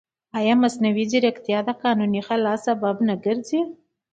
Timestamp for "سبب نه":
2.65-3.15